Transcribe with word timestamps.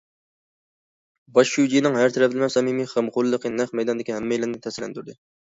باش 1.35 1.51
شۇجىنىڭ 1.57 1.97
ھەر 1.99 2.15
تەرەپلىمە 2.15 2.49
سەمىمىي 2.55 2.89
غەمخورلۇقى 2.95 3.53
نەق 3.61 3.77
مەيداندىكى 3.83 4.19
ھەممەيلەننى 4.19 4.65
تەسىرلەندۈردى. 4.67 5.19